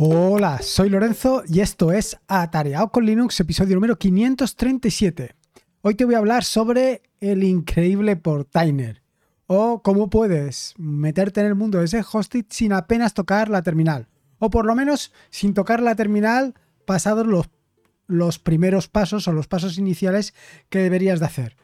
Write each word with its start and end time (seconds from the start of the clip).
Hola, 0.00 0.62
soy 0.62 0.90
Lorenzo 0.90 1.42
y 1.48 1.58
esto 1.58 1.90
es 1.90 2.16
Atareado 2.28 2.92
con 2.92 3.04
Linux, 3.04 3.40
episodio 3.40 3.74
número 3.74 3.98
537. 3.98 5.34
Hoy 5.80 5.96
te 5.96 6.04
voy 6.04 6.14
a 6.14 6.18
hablar 6.18 6.44
sobre 6.44 7.02
el 7.18 7.42
increíble 7.42 8.14
Portainer 8.14 9.02
o 9.48 9.82
cómo 9.82 10.08
puedes 10.08 10.74
meterte 10.78 11.40
en 11.40 11.46
el 11.46 11.56
mundo 11.56 11.78
de 11.78 11.86
ese 11.86 12.04
hosting 12.12 12.46
sin 12.48 12.74
apenas 12.74 13.12
tocar 13.12 13.48
la 13.48 13.62
terminal 13.62 14.06
o 14.38 14.50
por 14.50 14.66
lo 14.66 14.76
menos 14.76 15.12
sin 15.30 15.52
tocar 15.52 15.82
la 15.82 15.96
terminal 15.96 16.54
pasados 16.86 17.26
los, 17.26 17.50
los 18.06 18.38
primeros 18.38 18.86
pasos 18.86 19.26
o 19.26 19.32
los 19.32 19.48
pasos 19.48 19.78
iniciales 19.78 20.32
que 20.68 20.78
deberías 20.78 21.18
de 21.18 21.26
hacer. 21.26 21.56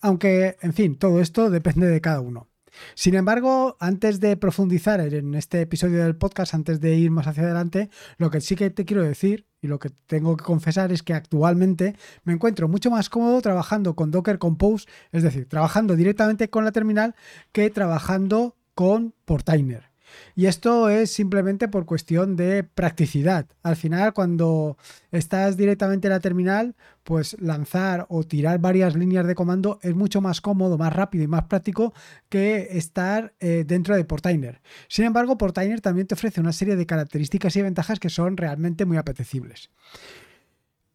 Aunque, 0.00 0.58
en 0.60 0.74
fin, 0.74 0.94
todo 0.94 1.20
esto 1.20 1.50
depende 1.50 1.88
de 1.88 2.00
cada 2.00 2.20
uno. 2.20 2.46
Sin 2.94 3.14
embargo, 3.14 3.76
antes 3.80 4.20
de 4.20 4.36
profundizar 4.36 5.00
en 5.00 5.34
este 5.34 5.60
episodio 5.62 6.02
del 6.02 6.16
podcast, 6.16 6.54
antes 6.54 6.80
de 6.80 6.94
ir 6.96 7.10
más 7.10 7.26
hacia 7.26 7.44
adelante, 7.44 7.90
lo 8.18 8.30
que 8.30 8.40
sí 8.40 8.56
que 8.56 8.70
te 8.70 8.84
quiero 8.84 9.02
decir 9.02 9.46
y 9.60 9.66
lo 9.66 9.78
que 9.78 9.90
tengo 10.06 10.36
que 10.36 10.44
confesar 10.44 10.92
es 10.92 11.02
que 11.02 11.14
actualmente 11.14 11.96
me 12.24 12.32
encuentro 12.32 12.68
mucho 12.68 12.90
más 12.90 13.08
cómodo 13.08 13.40
trabajando 13.40 13.96
con 13.96 14.10
Docker 14.10 14.38
Compose, 14.38 14.86
es 15.12 15.22
decir, 15.22 15.48
trabajando 15.48 15.96
directamente 15.96 16.50
con 16.50 16.64
la 16.64 16.72
terminal 16.72 17.14
que 17.52 17.70
trabajando 17.70 18.56
con 18.74 19.14
Portainer. 19.24 19.93
Y 20.34 20.46
esto 20.46 20.88
es 20.88 21.10
simplemente 21.10 21.68
por 21.68 21.86
cuestión 21.86 22.36
de 22.36 22.64
practicidad. 22.64 23.46
Al 23.62 23.76
final, 23.76 24.12
cuando 24.12 24.76
estás 25.12 25.56
directamente 25.56 26.08
en 26.08 26.12
la 26.12 26.20
terminal, 26.20 26.74
pues 27.02 27.36
lanzar 27.40 28.06
o 28.08 28.24
tirar 28.24 28.58
varias 28.58 28.96
líneas 28.96 29.26
de 29.26 29.34
comando 29.34 29.78
es 29.82 29.94
mucho 29.94 30.20
más 30.20 30.40
cómodo, 30.40 30.78
más 30.78 30.92
rápido 30.92 31.24
y 31.24 31.28
más 31.28 31.44
práctico 31.44 31.92
que 32.28 32.68
estar 32.72 33.34
eh, 33.40 33.64
dentro 33.66 33.96
de 33.96 34.04
Portainer. 34.04 34.60
Sin 34.88 35.04
embargo, 35.04 35.38
Portainer 35.38 35.80
también 35.80 36.06
te 36.06 36.14
ofrece 36.14 36.40
una 36.40 36.52
serie 36.52 36.76
de 36.76 36.86
características 36.86 37.54
y 37.56 37.62
ventajas 37.62 38.00
que 38.00 38.10
son 38.10 38.36
realmente 38.36 38.84
muy 38.84 38.96
apetecibles. 38.96 39.70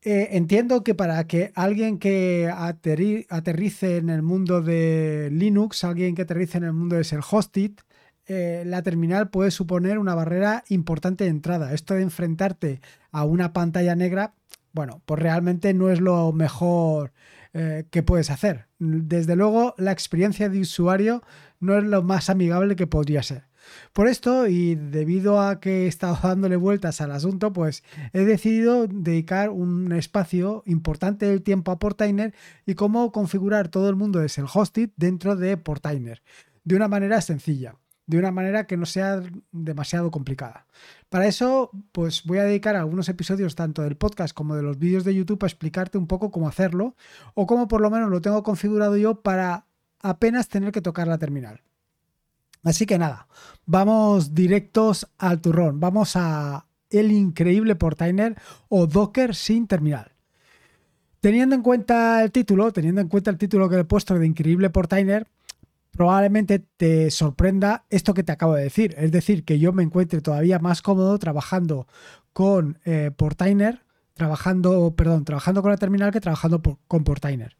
Eh, 0.02 0.30
entiendo 0.38 0.82
que 0.84 0.96
para 0.96 1.28
que 1.28 1.52
alguien 1.56 2.00
que 2.00 2.50
aterrice 2.50 3.98
en 3.98 4.10
el 4.10 4.22
mundo 4.22 4.62
de 4.62 5.30
Linux, 5.32 5.84
alguien 5.84 6.16
que 6.16 6.22
aterrice 6.22 6.58
en 6.58 6.64
el 6.64 6.74
mundo 6.74 6.96
de 6.96 7.04
ser 7.04 7.20
hosted, 7.30 7.72
eh, 8.32 8.62
la 8.64 8.84
terminal 8.84 9.32
puede 9.32 9.50
suponer 9.50 9.98
una 9.98 10.14
barrera 10.14 10.64
importante 10.70 11.24
de 11.24 11.32
entrada. 11.32 11.74
Esto 11.74 11.96
de 11.96 12.04
enfrentarte 12.04 12.80
a 13.12 13.24
una 13.24 13.54
pantalla 13.54 13.96
negra, 13.96 14.36
bueno, 14.72 15.02
pues 15.08 15.20
realmente 15.20 15.74
no 15.74 15.90
es 15.90 16.00
lo 16.00 16.32
mejor 16.32 17.12
eh, 17.54 17.86
que 17.90 18.04
puedes 18.04 18.30
hacer. 18.30 18.68
Desde 18.78 19.36
luego, 19.36 19.74
la 19.80 19.92
experiencia 19.92 20.48
de 20.48 20.60
usuario 20.60 21.24
no 21.60 21.76
es 21.76 21.84
lo 21.84 22.04
más 22.04 22.30
amigable 22.30 22.76
que 22.76 22.86
podría 22.86 23.24
ser. 23.24 23.48
Por 23.94 24.08
esto, 24.08 24.48
y 24.48 24.76
debido 24.76 25.42
a 25.42 25.60
que 25.60 25.86
he 25.86 25.88
estado 25.88 26.20
dándole 26.24 26.56
vueltas 26.56 27.02
al 27.02 27.12
asunto, 27.12 27.52
pues 27.52 27.84
he 28.14 28.26
decidido 28.26 28.86
dedicar 28.86 29.50
un 29.50 29.92
espacio 29.92 30.62
importante 30.68 31.26
del 31.26 31.42
tiempo 31.42 31.72
a 31.72 31.80
Portainer 31.80 32.36
y 32.68 32.76
cómo 32.76 33.12
configurar 33.12 33.70
todo 33.70 33.90
el 33.90 33.96
mundo 33.96 34.20
de 34.20 34.30
Self-Hosted 34.30 34.92
dentro 34.98 35.36
de 35.36 35.58
Portainer 35.58 36.22
de 36.64 36.76
una 36.76 36.88
manera 36.88 37.22
sencilla 37.22 37.74
de 38.10 38.18
una 38.18 38.32
manera 38.32 38.66
que 38.66 38.76
no 38.76 38.88
sea 38.88 39.22
demasiado 39.52 40.10
complicada. 40.10 40.66
Para 41.10 41.28
eso, 41.28 41.70
pues 41.92 42.24
voy 42.24 42.40
a 42.40 42.44
dedicar 42.44 42.76
algunos 42.76 43.08
episodios 43.08 43.54
tanto 43.54 43.84
del 43.84 43.98
podcast 43.98 44.34
como 44.34 44.56
de 44.56 44.64
los 44.64 44.80
vídeos 44.80 45.04
de 45.04 45.14
YouTube 45.14 45.44
a 45.44 45.46
explicarte 45.46 46.00
un 46.00 46.08
poco 46.08 46.32
cómo 46.32 46.48
hacerlo 46.48 46.96
o 47.36 47.46
cómo 47.46 47.68
por 47.68 47.82
lo 47.82 47.92
menos 47.92 48.10
lo 48.10 48.20
tengo 48.20 48.42
configurado 48.42 48.98
yo 48.98 49.22
para 49.22 49.68
apenas 50.02 50.50
tener 50.50 50.72
que 50.72 50.82
tocar 50.82 51.08
la 51.08 51.20
terminal. 51.20 51.62
Así 52.64 52.88
que 52.88 52.98
nada, 52.98 53.28
vamos 53.68 54.34
directos 54.34 55.08
al 55.20 55.40
turrón, 55.40 55.80
vamos 55.80 56.16
a 56.16 56.66
el 56.90 57.12
increíble 57.12 57.76
Portainer 57.76 58.36
o 58.70 58.88
Docker 58.88 59.36
sin 59.36 59.68
terminal. 59.68 60.14
Teniendo 61.20 61.54
en 61.54 61.62
cuenta 61.62 62.24
el 62.24 62.32
título, 62.32 62.74
teniendo 62.74 63.02
en 63.02 63.08
cuenta 63.08 63.30
el 63.30 63.38
título 63.38 63.70
que 63.70 63.78
he 63.78 63.84
puesto 63.84 64.18
de 64.18 64.26
Increíble 64.26 64.72
Portainer, 64.72 65.28
probablemente 65.92 66.60
te 66.60 67.12
sorprenda 67.12 67.86
esto 67.90 68.14
que 68.14 68.24
te 68.24 68.32
acabo 68.32 68.56
de 68.56 68.64
decir. 68.64 68.96
Es 68.98 69.12
decir, 69.12 69.44
que 69.44 69.60
yo 69.60 69.74
me 69.74 69.84
encuentre 69.84 70.22
todavía 70.22 70.60
más 70.60 70.82
cómodo 70.82 71.18
trabajando 71.20 71.88
con 72.34 72.80
eh, 72.86 73.12
Portainer, 73.16 73.84
trabajando, 74.14 74.94
perdón, 74.96 75.26
trabajando 75.26 75.62
con 75.62 75.72
la 75.72 75.78
terminal 75.78 76.12
que 76.12 76.22
trabajando 76.22 76.62
con 76.88 77.04
Portainer. 77.04 77.58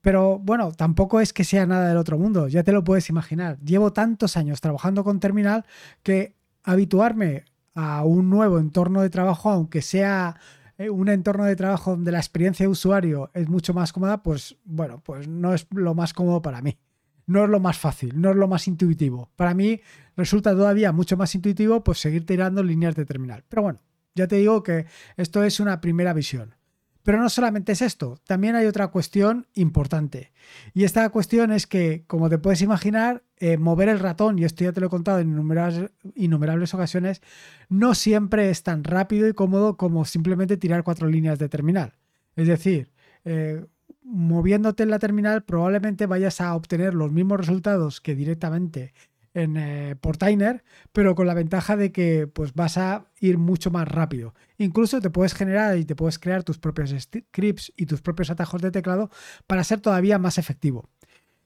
Pero 0.00 0.38
bueno, 0.38 0.72
tampoco 0.72 1.20
es 1.20 1.32
que 1.32 1.44
sea 1.44 1.66
nada 1.66 1.88
del 1.88 1.96
otro 1.96 2.18
mundo, 2.18 2.46
ya 2.48 2.62
te 2.62 2.72
lo 2.72 2.84
puedes 2.84 3.08
imaginar. 3.10 3.58
Llevo 3.60 3.92
tantos 3.92 4.36
años 4.36 4.60
trabajando 4.60 5.02
con 5.02 5.18
terminal 5.18 5.64
que 6.02 6.36
habituarme 6.62 7.44
a 7.74 8.04
un 8.04 8.30
nuevo 8.30 8.58
entorno 8.58 9.02
de 9.02 9.10
trabajo, 9.10 9.50
aunque 9.50 9.82
sea 9.82 10.36
eh, 10.78 10.90
un 10.90 11.08
entorno 11.08 11.44
de 11.44 11.56
trabajo 11.56 11.90
donde 11.90 12.12
la 12.12 12.18
experiencia 12.18 12.64
de 12.64 12.68
usuario 12.68 13.30
es 13.34 13.48
mucho 13.48 13.74
más 13.74 13.92
cómoda, 13.92 14.22
pues 14.22 14.56
bueno, 14.64 15.02
pues 15.04 15.26
no 15.28 15.54
es 15.54 15.66
lo 15.70 15.94
más 15.94 16.14
cómodo 16.14 16.40
para 16.40 16.62
mí 16.62 16.78
no 17.26 17.44
es 17.44 17.50
lo 17.50 17.60
más 17.60 17.78
fácil, 17.78 18.20
no 18.20 18.30
es 18.30 18.36
lo 18.36 18.48
más 18.48 18.66
intuitivo. 18.68 19.30
Para 19.36 19.54
mí 19.54 19.80
resulta 20.16 20.52
todavía 20.52 20.92
mucho 20.92 21.16
más 21.16 21.34
intuitivo 21.34 21.82
pues 21.82 21.98
seguir 22.00 22.24
tirando 22.24 22.62
líneas 22.62 22.94
de 22.94 23.04
terminal. 23.04 23.44
Pero 23.48 23.62
bueno, 23.62 23.80
ya 24.14 24.26
te 24.26 24.36
digo 24.36 24.62
que 24.62 24.86
esto 25.16 25.42
es 25.44 25.60
una 25.60 25.80
primera 25.80 26.12
visión. 26.12 26.54
Pero 27.02 27.20
no 27.20 27.28
solamente 27.28 27.70
es 27.70 27.82
esto, 27.82 28.18
también 28.26 28.56
hay 28.56 28.66
otra 28.66 28.88
cuestión 28.88 29.46
importante. 29.54 30.32
Y 30.74 30.82
esta 30.82 31.08
cuestión 31.10 31.52
es 31.52 31.68
que, 31.68 32.02
como 32.08 32.28
te 32.28 32.38
puedes 32.38 32.62
imaginar, 32.62 33.22
eh, 33.36 33.58
mover 33.58 33.88
el 33.88 34.00
ratón, 34.00 34.40
y 34.40 34.44
esto 34.44 34.64
ya 34.64 34.72
te 34.72 34.80
lo 34.80 34.88
he 34.88 34.90
contado 34.90 35.20
en 35.20 35.28
innumerables, 35.28 35.92
innumerables, 36.16 36.74
ocasiones, 36.74 37.22
no 37.68 37.94
siempre 37.94 38.50
es 38.50 38.64
tan 38.64 38.82
rápido 38.82 39.28
y 39.28 39.34
cómodo 39.34 39.76
como 39.76 40.04
simplemente 40.04 40.56
tirar 40.56 40.82
cuatro 40.82 41.06
líneas 41.06 41.38
de 41.38 41.48
terminal. 41.48 41.94
Es 42.34 42.48
decir, 42.48 42.90
eh, 43.24 43.64
moviéndote 44.06 44.84
en 44.84 44.90
la 44.90 44.98
terminal 44.98 45.42
probablemente 45.42 46.06
vayas 46.06 46.40
a 46.40 46.54
obtener 46.54 46.94
los 46.94 47.12
mismos 47.12 47.40
resultados 47.40 48.00
que 48.00 48.14
directamente 48.14 48.94
en 49.34 49.56
eh, 49.58 49.96
Portainer, 50.00 50.64
pero 50.92 51.14
con 51.14 51.26
la 51.26 51.34
ventaja 51.34 51.76
de 51.76 51.92
que 51.92 52.26
pues, 52.26 52.54
vas 52.54 52.78
a 52.78 53.10
ir 53.20 53.36
mucho 53.36 53.70
más 53.70 53.86
rápido. 53.86 54.34
Incluso 54.56 55.00
te 55.00 55.10
puedes 55.10 55.34
generar 55.34 55.76
y 55.76 55.84
te 55.84 55.94
puedes 55.94 56.18
crear 56.18 56.42
tus 56.42 56.58
propios 56.58 56.94
scripts 56.98 57.72
y 57.76 57.84
tus 57.84 58.00
propios 58.00 58.30
atajos 58.30 58.62
de 58.62 58.70
teclado 58.70 59.10
para 59.46 59.62
ser 59.62 59.80
todavía 59.80 60.18
más 60.18 60.38
efectivo. 60.38 60.88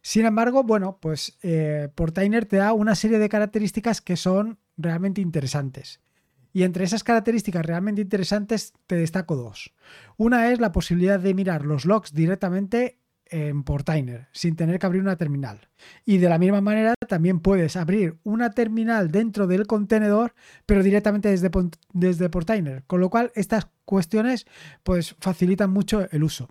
Sin 0.02 0.24
embargo, 0.24 0.62
bueno, 0.62 0.98
pues 1.00 1.36
eh, 1.42 1.88
Portainer 1.94 2.46
te 2.46 2.56
da 2.56 2.72
una 2.72 2.94
serie 2.94 3.18
de 3.18 3.28
características 3.28 4.00
que 4.00 4.16
son 4.16 4.58
realmente 4.76 5.20
interesantes. 5.20 6.00
Y 6.52 6.64
entre 6.64 6.84
esas 6.84 7.04
características 7.04 7.64
realmente 7.64 8.02
interesantes 8.02 8.72
te 8.86 8.96
destaco 8.96 9.36
dos. 9.36 9.72
Una 10.16 10.50
es 10.50 10.60
la 10.60 10.72
posibilidad 10.72 11.20
de 11.20 11.34
mirar 11.34 11.64
los 11.64 11.84
logs 11.84 12.12
directamente 12.12 13.00
en 13.30 13.62
Portainer, 13.62 14.28
sin 14.32 14.56
tener 14.56 14.78
que 14.78 14.86
abrir 14.86 15.02
una 15.02 15.16
terminal. 15.16 15.68
Y 16.04 16.18
de 16.18 16.28
la 16.28 16.38
misma 16.38 16.60
manera 16.60 16.94
también 17.08 17.40
puedes 17.40 17.76
abrir 17.76 18.18
una 18.24 18.50
terminal 18.50 19.10
dentro 19.10 19.46
del 19.46 19.66
contenedor, 19.66 20.34
pero 20.66 20.82
directamente 20.82 21.28
desde, 21.28 21.50
desde 21.92 22.28
Portainer. 22.28 22.82
Con 22.86 23.00
lo 23.00 23.08
cual 23.08 23.30
estas 23.34 23.68
cuestiones 23.84 24.46
pues 24.82 25.14
facilitan 25.20 25.70
mucho 25.70 26.10
el 26.10 26.24
uso. 26.24 26.48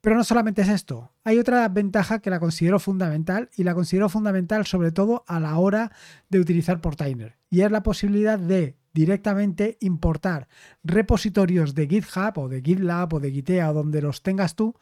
Pero 0.00 0.16
no 0.16 0.24
solamente 0.24 0.62
es 0.62 0.68
esto, 0.68 1.12
hay 1.24 1.38
otra 1.38 1.68
ventaja 1.68 2.20
que 2.20 2.30
la 2.30 2.38
considero 2.38 2.78
fundamental 2.78 3.50
y 3.56 3.64
la 3.64 3.74
considero 3.74 4.08
fundamental 4.08 4.64
sobre 4.64 4.92
todo 4.92 5.24
a 5.26 5.40
la 5.40 5.58
hora 5.58 5.90
de 6.28 6.38
utilizar 6.38 6.80
Portainer 6.80 7.36
y 7.50 7.62
es 7.62 7.72
la 7.72 7.82
posibilidad 7.82 8.38
de 8.38 8.76
directamente 8.96 9.76
importar 9.80 10.48
repositorios 10.82 11.74
de 11.74 11.86
GitHub 11.86 12.38
o 12.38 12.48
de 12.48 12.62
GitLab 12.62 13.12
o 13.12 13.20
de 13.20 13.30
Gitea 13.30 13.70
o 13.70 13.74
donde 13.74 14.00
los 14.00 14.22
tengas 14.22 14.56
tú 14.56 14.74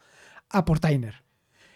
a 0.49 0.63
Portainer. 0.63 1.25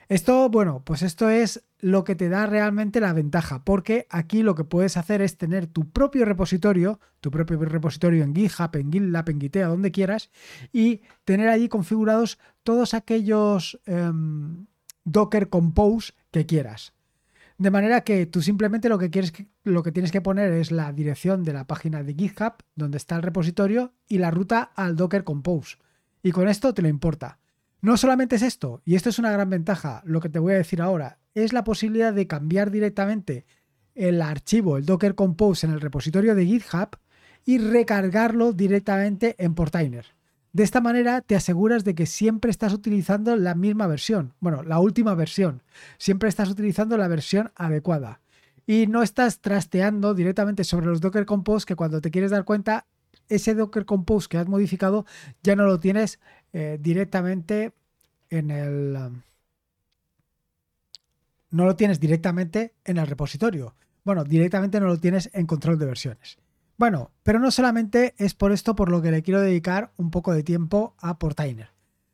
Esto, 0.08 0.50
bueno, 0.50 0.82
pues 0.86 1.02
esto 1.04 1.30
es 1.30 1.64
lo 1.80 2.04
que 2.04 2.16
te 2.16 2.30
da 2.30 2.48
realmente 2.48 3.02
la 3.02 3.14
ventaja, 3.14 3.64
porque 3.66 4.08
aquí 4.10 4.42
lo 4.42 4.56
que 4.56 4.64
puedes 4.64 4.96
hacer 4.96 5.22
es 5.22 5.38
tener 5.38 5.68
tu 5.68 5.92
propio 5.92 6.26
repositorio, 6.26 7.00
tu 7.20 7.30
propio 7.30 7.60
repositorio 7.60 8.24
en 8.24 8.34
GitHub, 8.34 8.76
en 8.76 8.92
GitLab, 8.92 9.30
en 9.30 9.42
Gitea, 9.42 9.68
donde 9.68 9.92
quieras, 9.92 10.32
y 10.72 11.02
tener 11.26 11.50
allí 11.50 11.68
configurados 11.68 12.40
todos 12.64 12.94
aquellos 12.94 13.80
em, 13.86 14.66
Docker 15.04 15.50
Compose 15.50 16.14
que 16.32 16.46
quieras. 16.46 16.94
De 17.60 17.72
manera 17.72 18.02
que 18.06 18.26
tú 18.26 18.42
simplemente 18.42 18.88
lo 18.88 18.98
que, 18.98 19.10
quieres, 19.10 19.34
lo 19.66 19.84
que 19.84 19.92
tienes 19.92 20.14
que 20.14 20.22
poner 20.22 20.54
es 20.54 20.72
la 20.72 20.94
dirección 20.94 21.44
de 21.44 21.52
la 21.52 21.68
página 21.68 22.04
de 22.04 22.14
GitHub, 22.14 22.54
donde 22.74 22.98
está 22.98 23.18
el 23.18 23.22
repositorio, 23.22 23.94
y 24.08 24.18
la 24.18 24.32
ruta 24.32 24.72
al 24.76 24.96
Docker 24.96 25.26
Compose. 25.26 25.76
Y 26.24 26.32
con 26.32 26.48
esto 26.48 26.74
te 26.74 26.82
lo 26.82 26.88
importa. 26.88 27.38
No 27.82 27.98
solamente 27.98 28.38
es 28.38 28.44
esto, 28.44 28.82
y 28.86 28.96
esto 28.96 29.10
es 29.10 29.20
una 29.20 29.34
gran 29.34 29.50
ventaja, 29.50 30.02
lo 30.06 30.22
que 30.22 30.30
te 30.30 30.40
voy 30.40 30.54
a 30.54 30.58
decir 30.58 30.82
ahora, 30.82 31.20
es 31.34 31.52
la 31.52 31.66
posibilidad 31.66 32.14
de 32.14 32.28
cambiar 32.28 32.72
directamente 32.72 33.46
el 33.94 34.22
archivo, 34.22 34.78
el 34.78 34.86
Docker 34.86 35.14
Compose 35.14 35.68
en 35.68 35.74
el 35.74 35.82
repositorio 35.82 36.36
de 36.36 36.46
GitHub 36.46 36.98
y 37.44 37.58
recargarlo 37.58 38.54
directamente 38.54 39.36
en 39.38 39.54
Portainer. 39.54 40.06
De 40.52 40.64
esta 40.64 40.82
manera 40.82 41.22
te 41.22 41.36
aseguras 41.36 41.84
de 41.84 41.94
que 41.94 42.06
siempre 42.06 42.50
estás 42.50 42.74
utilizando 42.74 43.36
la 43.36 43.54
misma 43.54 43.88
versión, 43.88 44.34
bueno, 44.40 44.64
la 44.64 44.80
última 44.80 45.14
versión. 45.14 45.62
Siempre 45.98 46.30
estás 46.30 46.50
utilizando 46.50 46.98
la 46.98 47.08
versión 47.08 47.52
adecuada. 47.56 48.20
Y 48.66 48.88
no 48.88 49.04
estás 49.04 49.40
trasteando 49.40 50.14
directamente 50.14 50.64
sobre 50.64 50.88
los 50.88 51.02
Docker 51.02 51.26
Compose 51.26 51.66
que 51.66 51.76
cuando 51.76 52.02
te 52.02 52.12
quieres 52.12 52.32
dar 52.32 52.46
cuenta 52.46 52.86
ese 53.28 53.54
Docker 53.54 53.86
Compose 53.86 54.28
que 54.28 54.38
has 54.38 54.48
modificado 54.48 55.06
ya 55.44 55.56
no 55.56 55.66
lo 55.66 55.80
tienes 55.80 56.20
eh, 56.54 56.78
directamente 56.80 57.74
en 58.30 58.52
el... 58.52 58.96
Um, 58.96 59.22
no 61.52 61.66
lo 61.66 61.76
tienes 61.76 62.00
directamente 62.00 62.74
en 62.86 62.98
el 62.98 63.08
repositorio. 63.08 63.74
Bueno, 64.04 64.24
directamente 64.24 64.80
no 64.80 64.86
lo 64.86 64.98
tienes 64.98 65.30
en 65.34 65.48
control 65.48 65.80
de 65.80 65.86
versiones. 65.88 66.38
Bueno, 66.80 67.12
pero 67.24 67.40
no 67.40 67.52
solamente 67.52 68.16
es 68.18 68.34
por 68.34 68.54
esto 68.54 68.74
por 68.74 68.90
lo 68.90 69.02
que 69.02 69.12
le 69.12 69.22
quiero 69.22 69.42
dedicar 69.42 69.92
un 69.98 70.12
poco 70.12 70.34
de 70.34 70.44
tiempo 70.44 70.96
a 71.00 71.20
Portainer. 71.20 71.72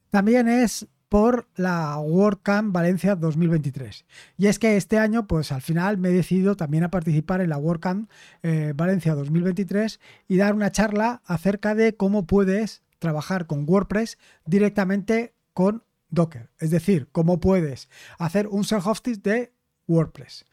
También 0.10 0.48
es 0.48 0.88
por 1.08 1.48
la 1.56 2.00
WordCamp 2.00 2.74
Valencia 2.74 3.16
2023. 3.16 4.06
Y 4.38 4.48
es 4.48 4.58
que 4.58 4.76
este 4.76 4.98
año, 4.98 5.28
pues 5.28 5.52
al 5.52 5.62
final 5.62 6.00
me 6.00 6.10
he 6.10 6.14
decidido 6.14 6.56
también 6.56 6.84
a 6.84 6.90
participar 6.90 7.42
en 7.42 7.52
la 7.52 7.60
WordCamp 7.60 8.10
eh, 8.42 8.74
Valencia 8.76 9.14
2023 9.14 10.00
y 10.28 10.38
dar 10.38 10.56
una 10.56 10.72
charla 10.72 11.22
acerca 11.26 11.76
de 11.76 11.96
cómo 11.96 12.26
puedes 12.26 12.82
trabajar 12.98 13.46
con 13.46 13.70
WordPress 13.70 14.18
directamente 14.48 15.36
con 15.54 15.84
Docker. 16.10 16.50
Es 16.58 16.72
decir, 16.72 17.08
cómo 17.12 17.40
puedes 17.40 17.88
hacer 18.18 18.48
un 18.48 18.64
self-hosting 18.64 19.22
de 19.22 19.54
WordPress. 19.88 20.46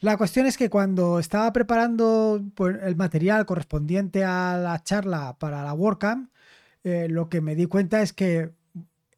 La 0.00 0.16
cuestión 0.16 0.46
es 0.46 0.58
que 0.58 0.70
cuando 0.70 1.18
estaba 1.18 1.52
preparando 1.52 2.42
pues, 2.54 2.76
el 2.82 2.96
material 2.96 3.46
correspondiente 3.46 4.24
a 4.24 4.58
la 4.58 4.82
charla 4.82 5.36
para 5.38 5.64
la 5.64 5.72
WordCamp, 5.72 6.30
eh, 6.84 7.08
lo 7.08 7.28
que 7.28 7.40
me 7.40 7.54
di 7.54 7.66
cuenta 7.66 8.02
es 8.02 8.12
que 8.12 8.52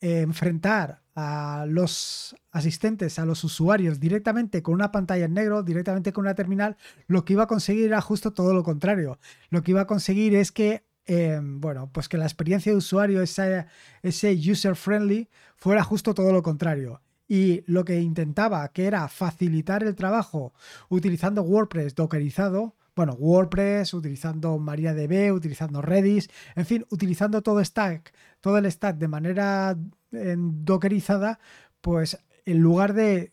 enfrentar 0.00 1.02
a 1.20 1.66
los 1.66 2.36
asistentes, 2.52 3.18
a 3.18 3.26
los 3.26 3.42
usuarios 3.42 3.98
directamente 3.98 4.62
con 4.62 4.74
una 4.74 4.92
pantalla 4.92 5.24
en 5.24 5.34
negro, 5.34 5.64
directamente 5.64 6.12
con 6.12 6.22
una 6.26 6.36
terminal, 6.36 6.76
lo 7.08 7.24
que 7.24 7.32
iba 7.32 7.42
a 7.42 7.48
conseguir 7.48 7.86
era 7.86 8.00
justo 8.00 8.32
todo 8.32 8.54
lo 8.54 8.62
contrario. 8.62 9.18
Lo 9.50 9.62
que 9.64 9.72
iba 9.72 9.80
a 9.80 9.86
conseguir 9.88 10.36
es 10.36 10.52
que, 10.52 10.84
em, 11.06 11.60
bueno, 11.60 11.90
pues 11.92 12.08
que 12.08 12.18
la 12.18 12.24
experiencia 12.24 12.70
de 12.70 12.78
usuario, 12.78 13.20
ese, 13.20 13.66
ese 14.02 14.32
user 14.32 14.76
friendly, 14.76 15.28
fuera 15.56 15.82
justo 15.82 16.14
todo 16.14 16.32
lo 16.32 16.44
contrario. 16.44 17.02
Y 17.28 17.62
lo 17.66 17.84
que 17.84 18.00
intentaba, 18.00 18.66
que 18.68 18.86
era 18.86 19.06
facilitar 19.08 19.84
el 19.84 19.94
trabajo 19.94 20.54
utilizando 20.88 21.42
WordPress 21.42 21.94
dockerizado, 21.94 22.74
bueno, 22.96 23.12
WordPress, 23.12 23.94
utilizando 23.94 24.58
MariaDB, 24.58 25.32
utilizando 25.32 25.80
Redis, 25.80 26.28
en 26.56 26.66
fin, 26.66 26.84
utilizando 26.90 27.42
todo 27.42 27.62
stack, 27.64 28.12
todo 28.40 28.58
el 28.58 28.68
stack 28.72 28.96
de 28.96 29.06
manera 29.06 29.78
dockerizada, 30.10 31.38
pues 31.80 32.18
en 32.44 32.58
lugar 32.58 32.94
de 32.94 33.32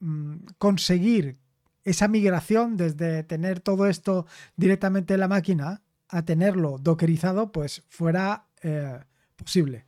mm, 0.00 0.34
conseguir 0.58 1.38
esa 1.84 2.08
migración 2.08 2.76
desde 2.76 3.22
tener 3.22 3.60
todo 3.60 3.86
esto 3.86 4.26
directamente 4.56 5.14
en 5.14 5.20
la 5.20 5.28
máquina 5.28 5.82
a 6.08 6.24
tenerlo 6.24 6.76
dockerizado, 6.78 7.52
pues 7.52 7.84
fuera 7.88 8.46
eh, 8.62 8.98
posible. 9.36 9.86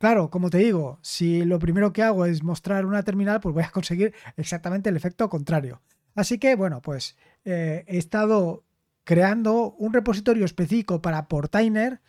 Claro, 0.00 0.30
como 0.30 0.48
te 0.48 0.56
digo, 0.56 0.98
si 1.02 1.44
lo 1.44 1.58
primero 1.58 1.92
que 1.92 2.02
hago 2.02 2.24
es 2.24 2.42
mostrar 2.42 2.86
una 2.86 3.02
terminal, 3.02 3.38
pues 3.38 3.54
voy 3.54 3.64
a 3.64 3.70
conseguir 3.70 4.14
exactamente 4.38 4.88
el 4.88 4.96
efecto 4.96 5.28
contrario. 5.28 5.82
Así 6.14 6.38
que, 6.38 6.54
bueno, 6.54 6.80
pues 6.80 7.18
eh, 7.44 7.84
he 7.86 7.98
estado 7.98 8.64
creando 9.04 9.72
un 9.72 9.92
repositorio 9.92 10.46
específico 10.46 11.02
para 11.02 11.28
Portainer 11.28 12.00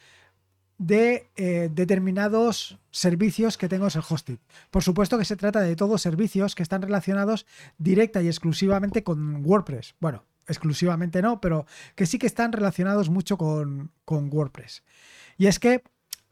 de 0.77 1.29
eh, 1.35 1.69
determinados 1.69 2.79
servicios 2.91 3.57
que 3.57 3.67
tengo 3.67 3.87
en 3.87 3.91
el 3.93 4.03
hosting. 4.09 4.39
Por 4.69 4.83
supuesto 4.83 5.17
que 5.17 5.25
se 5.25 5.35
trata 5.35 5.59
de 5.59 5.75
todos 5.75 6.01
servicios 6.01 6.55
que 6.55 6.63
están 6.63 6.81
relacionados 6.81 7.45
directa 7.77 8.21
y 8.21 8.27
exclusivamente 8.27 9.03
con 9.03 9.45
WordPress. 9.45 9.95
Bueno, 9.99 10.23
exclusivamente 10.47 11.21
no, 11.21 11.41
pero 11.41 11.65
que 11.95 12.05
sí 12.05 12.17
que 12.19 12.27
están 12.27 12.53
relacionados 12.53 13.09
mucho 13.09 13.37
con, 13.37 13.91
WordPress. 14.07 14.81
Y 15.37 15.47
es 15.47 15.59
que, 15.59 15.83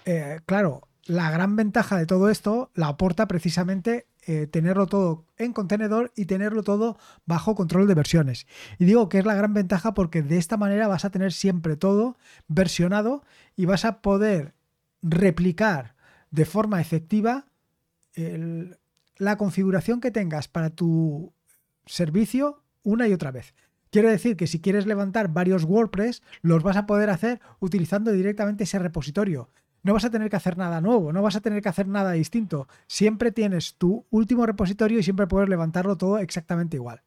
eh, 0.06 0.40
claro, 0.46 0.88
la 1.10 1.32
gran 1.32 1.56
ventaja 1.56 1.98
de 1.98 2.06
todo 2.06 2.30
esto 2.30 2.70
la 2.76 2.88
aporta 2.88 3.28
precisamente 3.28 4.06
eh, 4.28 4.46
tenerlo 4.46 4.86
todo 4.86 5.26
en 5.38 5.54
contenedor 5.54 6.12
y 6.16 6.26
tenerlo 6.26 6.62
todo 6.62 7.00
bajo 7.26 7.56
control 7.56 7.88
de 7.88 7.96
versiones. 7.96 8.46
Y 8.78 8.86
digo 8.86 9.10
que 9.10 9.18
es 9.18 9.26
la 9.26 9.34
gran 9.34 9.56
ventaja 9.56 9.96
porque 9.96 10.22
de 10.22 10.38
esta 10.38 10.56
manera 10.56 10.88
vas 10.88 11.06
a 11.06 11.10
tener 11.10 11.34
siempre 11.34 11.78
todo 11.78 12.16
versionado 12.48 13.24
y 13.56 13.66
vas 13.66 13.86
a 13.86 14.04
poder 14.04 14.54
replicar 15.02 15.96
de 16.30 16.46
forma 16.46 16.80
efectiva 16.80 17.48
la 19.18 19.38
configuración 19.38 20.02
que 20.02 20.12
tengas 20.12 20.48
para 20.48 20.70
tu 20.70 21.34
servicio 21.88 22.62
una 22.84 23.08
y 23.08 23.14
otra 23.14 23.32
vez. 23.32 23.56
Quiero 23.90 24.10
decir 24.10 24.38
que 24.38 24.46
si 24.46 24.62
quieres 24.62 24.86
levantar 24.86 25.34
varios 25.34 25.64
WordPress, 25.64 26.22
los 26.44 26.62
vas 26.62 26.78
a 26.78 26.86
poder 26.86 27.10
hacer 27.10 27.42
utilizando 27.60 28.12
directamente 28.12 28.66
ese 28.66 28.78
repositorio 28.78 29.50
no 29.84 29.94
vas 29.94 30.06
a 30.06 30.10
tener 30.10 30.30
que 30.30 30.36
hacer 30.36 30.58
nada 30.58 30.82
nuevo, 30.82 31.14
no 31.14 31.22
vas 31.22 31.36
a 31.36 31.42
tener 31.42 31.62
que 31.62 31.70
hacer 31.70 31.88
nada 31.88 32.12
distinto. 32.12 32.68
Siempre 32.88 33.32
tienes 33.32 33.76
tu 33.76 34.06
último 34.10 34.46
repositorio 34.46 35.00
y 35.00 35.04
siempre 35.04 35.28
puedes 35.28 35.50
levantarlo 35.50 35.98
todo 35.98 36.18
exactamente 36.20 36.78
igual. 36.78 37.02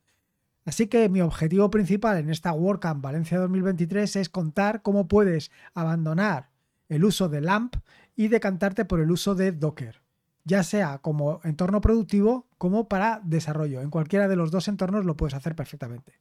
Así 0.64 0.86
que 0.86 1.08
mi 1.08 1.20
objetivo 1.20 1.70
principal 1.70 2.18
en 2.18 2.30
esta 2.30 2.52
WordCamp 2.52 3.02
Valencia 3.02 3.38
2023 3.38 4.16
es 4.16 4.28
contar 4.28 4.82
cómo 4.82 5.08
puedes 5.08 5.50
abandonar 5.74 6.50
el 6.88 7.04
uso 7.04 7.28
de 7.28 7.40
LAMP 7.40 7.76
y 8.14 8.28
decantarte 8.28 8.84
por 8.84 9.00
el 9.00 9.10
uso 9.10 9.34
de 9.34 9.50
Docker, 9.52 10.02
ya 10.44 10.62
sea 10.62 10.98
como 10.98 11.40
entorno 11.42 11.80
productivo 11.80 12.46
como 12.58 12.88
para 12.88 13.20
desarrollo. 13.24 13.80
En 13.80 13.90
cualquiera 13.90 14.28
de 14.28 14.36
los 14.36 14.50
dos 14.50 14.68
entornos 14.68 15.04
lo 15.04 15.16
puedes 15.16 15.34
hacer 15.34 15.56
perfectamente. 15.56 16.12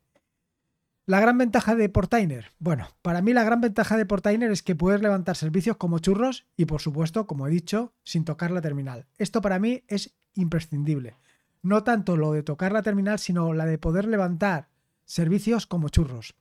La 1.07 1.19
gran 1.19 1.37
ventaja 1.37 1.75
de 1.75 1.89
Portainer. 1.89 2.51
Bueno, 2.59 2.87
para 3.01 3.23
mí 3.23 3.33
la 3.33 3.43
gran 3.43 3.59
ventaja 3.59 3.97
de 3.97 4.05
Portainer 4.05 4.51
es 4.51 4.61
que 4.61 4.75
puedes 4.75 5.01
levantar 5.01 5.35
servicios 5.35 5.75
como 5.77 5.97
churros 5.97 6.45
y 6.55 6.65
por 6.65 6.79
supuesto, 6.79 7.25
como 7.25 7.47
he 7.47 7.49
dicho, 7.49 7.93
sin 8.03 8.23
tocar 8.23 8.51
la 8.51 8.61
terminal. 8.61 9.07
Esto 9.17 9.41
para 9.41 9.57
mí 9.57 9.83
es 9.87 10.13
imprescindible. 10.35 11.17
No 11.63 11.83
tanto 11.83 12.17
lo 12.17 12.33
de 12.33 12.43
tocar 12.43 12.71
la 12.71 12.83
terminal, 12.83 13.17
sino 13.17 13.51
la 13.53 13.65
de 13.65 13.79
poder 13.79 14.05
levantar 14.05 14.69
servicios 15.03 15.65
como 15.65 15.89
churros. 15.89 16.35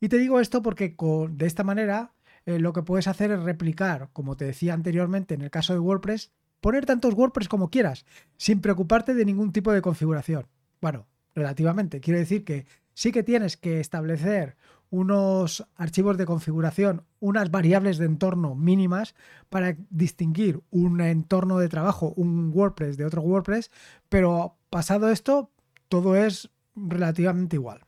Y 0.00 0.08
te 0.08 0.16
digo 0.16 0.40
esto 0.40 0.62
porque 0.62 0.96
de 1.30 1.46
esta 1.46 1.62
manera 1.62 2.14
eh, 2.46 2.58
lo 2.58 2.72
que 2.72 2.82
puedes 2.82 3.08
hacer 3.08 3.30
es 3.32 3.42
replicar, 3.42 4.08
como 4.14 4.36
te 4.36 4.46
decía 4.46 4.72
anteriormente 4.72 5.34
en 5.34 5.42
el 5.42 5.50
caso 5.50 5.74
de 5.74 5.78
WordPress, 5.78 6.32
poner 6.62 6.86
tantos 6.86 7.12
WordPress 7.12 7.48
como 7.48 7.68
quieras, 7.68 8.06
sin 8.38 8.62
preocuparte 8.62 9.12
de 9.12 9.26
ningún 9.26 9.52
tipo 9.52 9.72
de 9.72 9.82
configuración. 9.82 10.46
Bueno, 10.80 11.06
relativamente. 11.34 12.00
Quiero 12.00 12.18
decir 12.18 12.44
que 12.44 12.66
sí 12.96 13.12
que 13.12 13.22
tienes 13.22 13.58
que 13.58 13.78
establecer 13.78 14.56
unos 14.88 15.66
archivos 15.76 16.16
de 16.16 16.24
configuración, 16.24 17.04
unas 17.20 17.50
variables 17.50 17.98
de 17.98 18.06
entorno 18.06 18.54
mínimas 18.54 19.14
para 19.50 19.76
distinguir 19.90 20.62
un 20.70 21.02
entorno 21.02 21.58
de 21.58 21.68
trabajo, 21.68 22.14
un 22.16 22.50
WordPress 22.54 22.96
de 22.96 23.04
otro 23.04 23.20
WordPress, 23.20 23.70
pero 24.08 24.56
pasado 24.70 25.10
esto, 25.10 25.50
todo 25.88 26.16
es 26.16 26.50
relativamente 26.74 27.56
igual. 27.56 27.84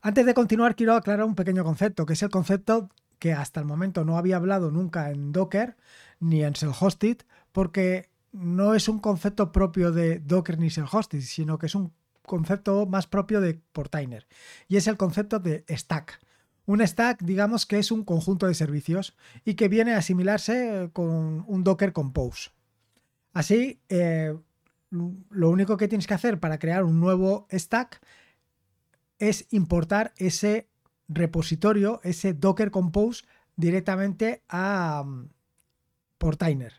Antes 0.00 0.24
de 0.24 0.34
continuar, 0.34 0.74
quiero 0.74 0.94
aclarar 0.94 1.26
un 1.26 1.34
pequeño 1.34 1.64
concepto, 1.64 2.06
que 2.06 2.14
es 2.14 2.22
el 2.22 2.30
concepto 2.30 2.88
que 3.18 3.34
hasta 3.34 3.60
el 3.60 3.66
momento 3.66 4.06
no 4.06 4.16
había 4.16 4.36
hablado 4.36 4.70
nunca 4.70 5.10
en 5.10 5.32
Docker 5.32 5.76
ni 6.18 6.42
en 6.42 6.54
Self-Hosted, 6.54 7.18
porque 7.52 8.08
no 8.32 8.74
es 8.74 8.88
un 8.88 9.00
concepto 9.00 9.52
propio 9.52 9.92
de 9.92 10.20
Docker 10.20 10.58
ni 10.58 10.70
Self-Hosted, 10.70 11.20
sino 11.20 11.58
que 11.58 11.66
es 11.66 11.74
un 11.74 11.92
concepto 12.26 12.86
más 12.86 13.06
propio 13.06 13.40
de 13.40 13.54
Portainer 13.72 14.26
y 14.68 14.76
es 14.76 14.86
el 14.86 14.96
concepto 14.96 15.38
de 15.38 15.64
stack. 15.68 16.20
Un 16.66 16.86
stack, 16.86 17.22
digamos 17.22 17.66
que 17.66 17.78
es 17.78 17.90
un 17.90 18.04
conjunto 18.04 18.46
de 18.46 18.54
servicios 18.54 19.16
y 19.44 19.54
que 19.54 19.68
viene 19.68 19.92
a 19.92 19.98
asimilarse 19.98 20.90
con 20.92 21.44
un 21.46 21.64
Docker 21.64 21.92
Compose. 21.92 22.50
Así, 23.32 23.80
eh, 23.88 24.34
lo 24.90 25.50
único 25.50 25.76
que 25.76 25.88
tienes 25.88 26.06
que 26.06 26.14
hacer 26.14 26.40
para 26.40 26.58
crear 26.58 26.84
un 26.84 27.00
nuevo 27.00 27.46
stack 27.52 28.00
es 29.18 29.46
importar 29.50 30.12
ese 30.16 30.68
repositorio, 31.08 32.00
ese 32.02 32.32
Docker 32.32 32.70
Compose, 32.70 33.24
directamente 33.56 34.42
a 34.48 35.02
um, 35.04 35.28
Portainer. 36.18 36.72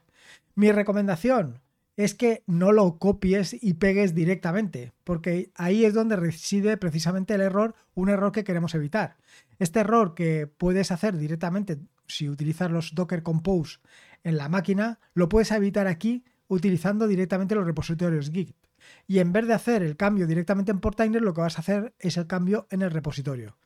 Mi 0.56 0.72
recomendación, 0.72 1.62
es 1.98 2.14
que 2.14 2.44
no 2.46 2.72
lo 2.72 2.98
copies 2.98 3.56
y 3.62 3.76
pegues 3.76 4.14
directamente, 4.14 4.94
porque 5.04 5.52
ahí 5.56 5.86
es 5.86 5.94
donde 5.94 6.16
reside 6.16 6.78
precisamente 6.78 7.34
el 7.34 7.42
error, 7.42 7.76
un 7.94 8.10
error 8.10 8.32
que 8.32 8.44
queremos 8.44 8.76
evitar. 8.76 9.18
Este 9.60 9.80
error 9.80 10.14
que 10.14 10.48
puedes 10.48 10.92
hacer 10.92 11.18
directamente 11.18 11.80
si 12.08 12.30
utilizas 12.30 12.70
los 12.70 12.94
Docker 12.94 13.24
Compose 13.24 13.80
en 14.24 14.38
la 14.38 14.50
máquina, 14.50 15.00
lo 15.14 15.30
puedes 15.30 15.52
evitar 15.52 15.88
aquí 15.88 16.24
utilizando 16.48 17.08
directamente 17.08 17.56
los 17.56 17.66
repositorios 17.66 18.32
Git. 18.32 18.56
Y 19.08 19.20
en 19.20 19.32
vez 19.34 19.48
de 19.48 19.54
hacer 19.54 19.82
el 19.82 19.98
cambio 19.98 20.28
directamente 20.28 20.72
en 20.72 20.80
Portainer, 20.80 21.22
lo 21.22 21.34
que 21.34 21.42
vas 21.42 21.58
a 21.58 21.62
hacer 21.62 21.96
es 22.00 22.18
el 22.18 22.28
cambio 22.28 22.68
en 22.70 22.82
el 22.82 22.92
repositorio. 22.92 23.58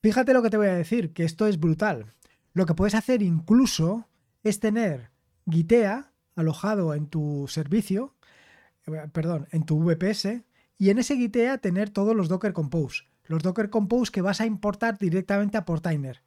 Fíjate 0.00 0.32
lo 0.32 0.42
que 0.42 0.50
te 0.50 0.56
voy 0.56 0.68
a 0.68 0.74
decir, 0.74 1.12
que 1.12 1.24
esto 1.24 1.46
es 1.46 1.60
brutal. 1.60 2.06
Lo 2.54 2.66
que 2.66 2.74
puedes 2.74 2.94
hacer 2.94 3.22
incluso 3.22 4.08
es 4.42 4.58
tener 4.58 5.10
Gitea 5.48 6.11
alojado 6.34 6.94
en 6.94 7.06
tu 7.06 7.46
servicio, 7.48 8.14
eh, 8.86 9.08
perdón, 9.12 9.48
en 9.52 9.64
tu 9.64 9.82
VPS, 9.82 10.42
y 10.78 10.90
en 10.90 10.98
ese 10.98 11.16
Gitea 11.16 11.58
tener 11.58 11.90
todos 11.90 12.16
los 12.16 12.28
Docker 12.28 12.52
Compose. 12.52 13.04
Los 13.24 13.42
Docker 13.42 13.70
Compose 13.70 14.10
que 14.10 14.22
vas 14.22 14.40
a 14.40 14.46
importar 14.46 14.98
directamente 14.98 15.56
a 15.56 15.64
Portainer. 15.64 16.22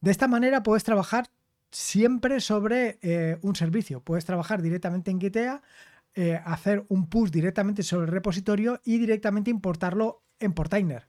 De 0.00 0.10
esta 0.10 0.28
manera 0.28 0.62
puedes 0.62 0.84
trabajar 0.84 1.30
siempre 1.70 2.40
sobre 2.40 2.98
eh, 3.02 3.38
un 3.42 3.54
servicio. 3.54 4.02
Puedes 4.02 4.24
trabajar 4.24 4.62
directamente 4.62 5.10
en 5.10 5.20
Gitea, 5.20 5.62
eh, 6.14 6.40
hacer 6.44 6.84
un 6.88 7.08
push 7.08 7.30
directamente 7.30 7.82
sobre 7.82 8.06
el 8.06 8.12
repositorio 8.12 8.80
y 8.84 8.98
directamente 8.98 9.50
importarlo 9.50 10.24
en 10.40 10.54
Portainer, 10.54 11.06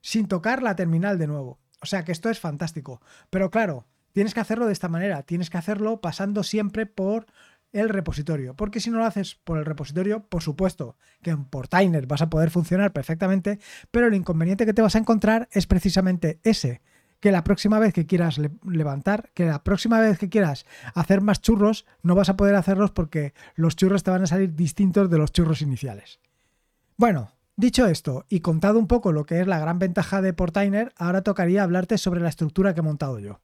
sin 0.00 0.28
tocar 0.28 0.62
la 0.62 0.76
terminal 0.76 1.18
de 1.18 1.26
nuevo. 1.26 1.58
O 1.80 1.86
sea 1.86 2.04
que 2.04 2.12
esto 2.12 2.30
es 2.30 2.38
fantástico. 2.38 3.00
Pero 3.30 3.50
claro, 3.50 3.86
tienes 4.12 4.32
que 4.32 4.40
hacerlo 4.40 4.66
de 4.66 4.72
esta 4.72 4.88
manera. 4.88 5.22
Tienes 5.24 5.50
que 5.50 5.58
hacerlo 5.58 6.00
pasando 6.00 6.42
siempre 6.44 6.86
por 6.86 7.26
el 7.74 7.90
repositorio. 7.90 8.54
Porque 8.54 8.80
si 8.80 8.90
no 8.90 8.98
lo 8.98 9.04
haces 9.04 9.34
por 9.34 9.58
el 9.58 9.66
repositorio, 9.66 10.24
por 10.24 10.42
supuesto 10.42 10.96
que 11.22 11.30
en 11.30 11.44
Portainer 11.44 12.06
vas 12.06 12.22
a 12.22 12.30
poder 12.30 12.50
funcionar 12.50 12.92
perfectamente, 12.92 13.58
pero 13.90 14.06
el 14.06 14.14
inconveniente 14.14 14.64
que 14.64 14.72
te 14.72 14.80
vas 14.80 14.94
a 14.94 15.00
encontrar 15.00 15.48
es 15.52 15.66
precisamente 15.66 16.40
ese 16.44 16.80
que 17.20 17.32
la 17.32 17.42
próxima 17.42 17.78
vez 17.78 17.94
que 17.94 18.06
quieras 18.06 18.38
levantar, 18.64 19.30
que 19.34 19.46
la 19.46 19.64
próxima 19.64 19.98
vez 19.98 20.18
que 20.18 20.28
quieras 20.28 20.66
hacer 20.94 21.22
más 21.22 21.40
churros, 21.40 21.86
no 22.02 22.14
vas 22.14 22.28
a 22.28 22.36
poder 22.36 22.54
hacerlos 22.54 22.90
porque 22.90 23.32
los 23.54 23.76
churros 23.76 24.02
te 24.02 24.10
van 24.10 24.22
a 24.22 24.26
salir 24.26 24.54
distintos 24.54 25.10
de 25.10 25.18
los 25.18 25.32
churros 25.32 25.62
iniciales. 25.62 26.20
Bueno, 26.96 27.32
dicho 27.56 27.86
esto 27.86 28.26
y 28.28 28.40
contado 28.40 28.78
un 28.78 28.86
poco 28.86 29.10
lo 29.10 29.24
que 29.24 29.40
es 29.40 29.46
la 29.46 29.58
gran 29.58 29.78
ventaja 29.78 30.20
de 30.20 30.34
Portainer, 30.34 30.92
ahora 30.96 31.22
tocaría 31.22 31.62
hablarte 31.62 31.98
sobre 31.98 32.20
la 32.20 32.28
estructura 32.28 32.74
que 32.74 32.80
he 32.80 32.84
montado 32.84 33.18
yo. 33.18 33.40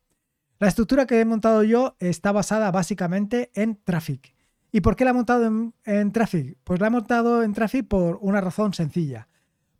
La 0.61 0.69
estructura 0.69 1.07
que 1.07 1.19
he 1.19 1.25
montado 1.25 1.65
yo 1.65 1.97
está 2.01 2.33
basada 2.33 2.71
básicamente 2.71 3.51
en 3.55 3.81
Traffic. 3.83 4.35
¿Y 4.71 4.83
por 4.83 4.95
qué 4.95 5.07
la 5.07 5.13
he 5.13 5.15
montado 5.15 5.73
en, 5.87 6.13
Traffic? 6.13 6.59
Pues 6.65 6.81
la 6.81 6.89
he 6.89 6.91
montado 6.91 7.43
en 7.43 7.55
Traffic 7.55 7.89
por 7.89 8.19
una 8.21 8.43
razón 8.43 8.75
sencilla. 8.75 9.27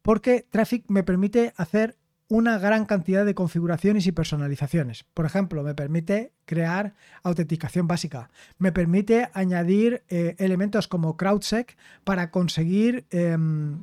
Porque 0.01 0.47
Traffic 0.49 0.87
me 0.89 1.03
permite 1.03 1.53
hacer 1.59 1.99
una 2.29 2.59
gran 2.59 2.87
cantidad 2.87 3.27
de 3.27 3.35
configuraciones 3.35 4.07
y 4.07 4.13
personalizaciones. 4.13 5.05
Por 5.13 5.27
ejemplo, 5.27 5.63
me 5.63 5.75
permite 5.75 6.33
crear 6.47 6.95
autenticación 7.23 7.87
básica, 7.87 8.31
me 8.57 8.73
permite 8.73 9.29
añadir 9.35 10.03
eh, 10.09 10.35
elementos 10.39 10.89
como 10.89 11.19
CrowdSec 11.19 11.77
para 12.05 12.31
conseguir 12.31 13.05
em, 13.11 13.79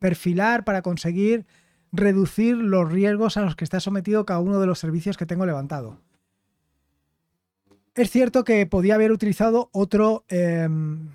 perfilar, 0.00 0.64
para 0.64 0.82
conseguir 0.82 1.46
reducir 1.92 2.56
los 2.56 2.90
riesgos 2.90 3.36
a 3.36 3.42
los 3.42 3.56
que 3.56 3.64
está 3.64 3.80
sometido 3.80 4.24
cada 4.24 4.40
uno 4.40 4.60
de 4.60 4.66
los 4.66 4.78
servicios 4.78 5.16
que 5.16 5.26
tengo 5.26 5.46
levantado. 5.46 5.98
Es 7.94 8.10
cierto 8.10 8.44
que 8.44 8.64
podía 8.66 8.94
haber 8.94 9.12
utilizado 9.12 9.68
otro 9.72 10.24
em, 10.28 11.10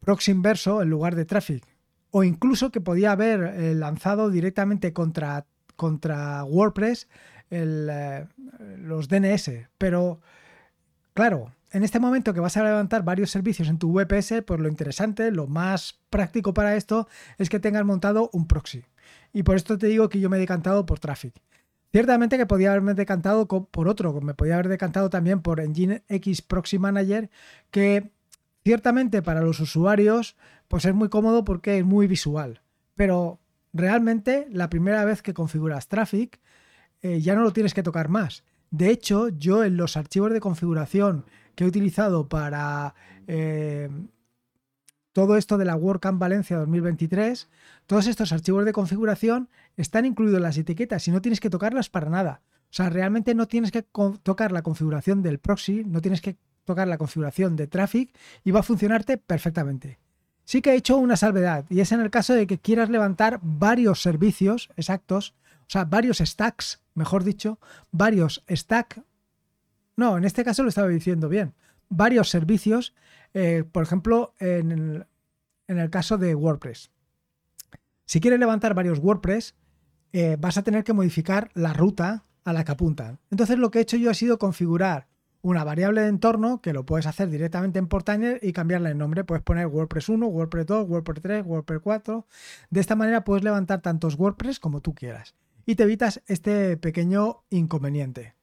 proxy 0.00 0.30
inverso 0.30 0.82
en 0.82 0.90
lugar 0.90 1.14
de 1.14 1.24
Traffic, 1.24 1.64
o 2.10 2.24
incluso 2.24 2.70
que 2.70 2.80
podía 2.80 3.12
haber 3.12 3.42
eh, 3.42 3.74
lanzado 3.74 4.30
directamente 4.30 4.92
contra 4.92 5.46
contra 5.76 6.44
WordPress 6.44 7.08
eh, 7.50 8.26
los 8.78 9.08
DNS. 9.08 9.50
Pero, 9.78 10.20
claro, 11.12 11.52
en 11.70 11.84
este 11.84 12.00
momento 12.00 12.34
que 12.34 12.40
vas 12.40 12.56
a 12.56 12.64
levantar 12.64 13.04
varios 13.04 13.30
servicios 13.30 13.68
en 13.68 13.78
tu 13.78 13.92
VPS, 13.92 14.42
pues 14.46 14.60
lo 14.60 14.68
interesante, 14.68 15.30
lo 15.30 15.46
más 15.46 15.98
práctico 16.10 16.54
para 16.54 16.76
esto 16.76 17.08
es 17.38 17.48
que 17.48 17.60
tengas 17.60 17.84
montado 17.84 18.30
un 18.32 18.46
proxy. 18.46 18.84
Y 19.32 19.42
por 19.42 19.56
esto 19.56 19.78
te 19.78 19.86
digo 19.86 20.08
que 20.08 20.20
yo 20.20 20.30
me 20.30 20.36
he 20.36 20.40
decantado 20.40 20.86
por 20.86 21.00
Traffic. 21.00 21.34
Ciertamente 21.92 22.36
que 22.36 22.46
podía 22.46 22.70
haberme 22.70 22.94
decantado 22.94 23.46
por 23.46 23.88
otro, 23.88 24.20
me 24.20 24.34
podía 24.34 24.54
haber 24.54 24.68
decantado 24.68 25.10
también 25.10 25.42
por 25.42 25.62
Nginx 25.62 26.42
Proxy 26.42 26.78
Manager, 26.78 27.30
que 27.70 28.10
ciertamente 28.64 29.22
para 29.22 29.42
los 29.42 29.60
usuarios 29.60 30.36
pues 30.66 30.84
es 30.86 30.94
muy 30.94 31.08
cómodo 31.08 31.44
porque 31.44 31.78
es 31.78 31.84
muy 31.84 32.06
visual. 32.06 32.62
Pero 32.96 33.38
realmente 33.72 34.48
la 34.50 34.70
primera 34.70 35.04
vez 35.04 35.22
que 35.22 35.34
configuras 35.34 35.88
Traffic 35.88 36.40
eh, 37.02 37.20
ya 37.20 37.34
no 37.34 37.42
lo 37.42 37.52
tienes 37.52 37.74
que 37.74 37.82
tocar 37.82 38.08
más. 38.08 38.42
De 38.70 38.90
hecho, 38.90 39.28
yo 39.28 39.62
en 39.62 39.76
los 39.76 39.96
archivos 39.96 40.32
de 40.32 40.40
configuración 40.40 41.26
que 41.54 41.62
he 41.62 41.66
utilizado 41.68 42.28
para 42.28 42.94
eh, 43.28 43.88
todo 45.14 45.36
esto 45.36 45.56
de 45.58 45.64
la 45.64 45.76
WordCamp 45.76 46.20
Valencia 46.20 46.58
2023, 46.58 47.48
todos 47.86 48.08
estos 48.08 48.32
archivos 48.32 48.64
de 48.64 48.72
configuración 48.72 49.48
están 49.76 50.06
incluidos 50.06 50.38
en 50.38 50.42
las 50.42 50.58
etiquetas 50.58 51.06
y 51.06 51.12
no 51.12 51.22
tienes 51.22 51.38
que 51.38 51.50
tocarlas 51.50 51.88
para 51.88 52.10
nada. 52.10 52.42
O 52.64 52.76
sea, 52.76 52.90
realmente 52.90 53.32
no 53.36 53.46
tienes 53.46 53.70
que 53.70 53.82
tocar 53.82 54.50
la 54.50 54.62
configuración 54.62 55.22
del 55.22 55.38
proxy, 55.38 55.84
no 55.84 56.00
tienes 56.00 56.20
que 56.20 56.36
tocar 56.64 56.88
la 56.88 56.98
configuración 56.98 57.54
de 57.54 57.68
Traffic 57.68 58.12
y 58.42 58.50
va 58.50 58.60
a 58.60 58.64
funcionarte 58.64 59.16
perfectamente. 59.16 60.00
Sí 60.44 60.60
que 60.60 60.72
he 60.72 60.76
hecho 60.76 60.96
una 60.96 61.16
salvedad 61.16 61.64
y 61.70 61.78
es 61.78 61.92
en 61.92 62.00
el 62.00 62.10
caso 62.10 62.34
de 62.34 62.48
que 62.48 62.58
quieras 62.58 62.90
levantar 62.90 63.38
varios 63.40 64.02
servicios 64.02 64.70
exactos, 64.76 65.34
o 65.60 65.70
sea, 65.70 65.84
varios 65.84 66.18
stacks, 66.18 66.82
mejor 66.94 67.22
dicho, 67.22 67.60
varios 67.92 68.42
stack. 68.50 69.00
No, 69.94 70.18
en 70.18 70.24
este 70.24 70.42
caso 70.42 70.64
lo 70.64 70.70
estaba 70.70 70.88
diciendo 70.88 71.28
bien. 71.28 71.54
Varios 71.88 72.30
servicios, 72.30 72.94
eh, 73.34 73.64
por 73.70 73.82
ejemplo, 73.82 74.34
en 74.38 75.04
el, 75.66 75.90
caso 75.90 76.18
de 76.18 76.34
WordPress. 76.34 76.90
Si 78.06 78.20
quieres 78.20 78.40
levantar 78.40 78.74
varios 78.74 78.98
WordPress, 79.00 79.54
eh, 80.12 80.36
vas 80.38 80.56
a 80.56 80.62
tener 80.62 80.84
que 80.84 80.92
modificar 80.92 81.50
la 81.54 81.72
ruta 81.72 82.22
a 82.44 82.52
la 82.52 82.64
que 82.64 82.72
apuntan. 82.72 83.18
Entonces 83.30 83.58
lo 83.58 83.70
que 83.70 83.78
he 83.78 83.82
hecho 83.82 83.96
yo 83.96 84.10
ha 84.10 84.14
sido 84.14 84.38
configurar 84.38 85.08
una 85.42 85.64
variable 85.64 86.02
de 86.02 86.08
entorno 86.08 86.62
que 86.62 86.72
lo 86.72 86.86
puedes 86.86 87.06
hacer 87.06 87.28
directamente 87.28 87.78
en 87.78 87.88
Portainer 87.88 88.38
y 88.42 88.52
cambiarle 88.52 88.90
el 88.90 88.98
nombre. 88.98 89.24
Puedes 89.24 89.42
poner 89.42 89.66
WordPress 89.66 90.08
1, 90.08 90.26
WordPress 90.26 90.66
2, 90.66 90.88
WordPress 90.88 91.22
3, 91.22 91.46
WordPress 91.46 91.80
4. 91.82 92.26
De 92.70 92.80
esta 92.80 92.96
manera 92.96 93.24
puedes 93.24 93.44
levantar 93.44 93.82
tantos 93.82 94.18
WordPress 94.18 94.60
como 94.60 94.80
tú 94.80 94.94
quieras 94.94 95.34
y 95.66 95.74
te 95.74 95.82
evitas 95.82 96.22
este 96.26 96.76
pequeño 96.76 97.44
inconveniente. 97.50 98.34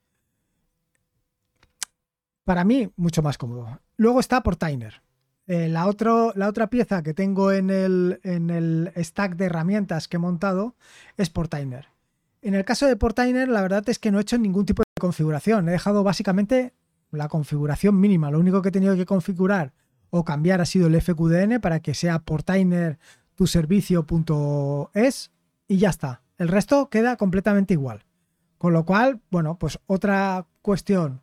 Para 2.43 2.63
mí, 2.63 2.91
mucho 2.95 3.21
más 3.21 3.37
cómodo. 3.37 3.79
Luego 3.97 4.19
está 4.19 4.41
Portainer. 4.41 5.01
Eh, 5.47 5.67
la, 5.67 5.89
la, 6.35 6.47
otra 6.47 6.69
pieza 6.69 7.03
que 7.03 7.13
tengo 7.13 7.51
en 7.51 7.69
el, 7.69 8.19
en 8.23 8.49
el 8.49 8.91
stack 8.95 9.35
de 9.35 9.45
herramientas 9.45 10.07
que 10.07 10.17
he 10.17 10.19
montado 10.19 10.75
es 11.17 11.29
Portainer. 11.29 11.87
En 12.41 12.55
el 12.55 12.65
caso 12.65 12.87
de 12.87 12.95
Portainer, 12.95 13.47
la 13.47 13.61
verdad 13.61 13.87
es 13.89 13.99
que 13.99 14.11
no 14.11 14.17
he 14.17 14.21
hecho 14.21 14.37
ningún 14.37 14.65
tipo 14.65 14.81
de 14.81 14.99
configuración. 14.99 15.67
He 15.67 15.73
dejado 15.73 16.03
básicamente 16.03 16.73
la 17.11 17.27
configuración 17.27 17.99
mínima. 17.99 18.31
Lo 18.31 18.39
único 18.39 18.61
que 18.61 18.69
he 18.69 18.71
tenido 18.71 18.95
que 18.95 19.05
configurar 19.05 19.73
o 20.09 20.23
cambiar 20.23 20.61
ha 20.61 20.65
sido 20.65 20.87
el 20.87 20.99
FQDN 20.99 21.59
para 21.61 21.79
que 21.79 21.93
sea 21.93 22.19
portainer 22.19 22.97
tu 23.35 23.47
servicio.es 23.47 25.31
y 25.67 25.77
ya 25.77 25.89
está. 25.89 26.21
El 26.37 26.47
resto 26.47 26.89
queda 26.89 27.17
completamente 27.17 27.73
igual. 27.73 28.05
Con 28.57 28.73
lo 28.73 28.85
cual, 28.85 29.21
bueno, 29.31 29.57
pues 29.57 29.79
otra 29.87 30.47
cuestión 30.61 31.21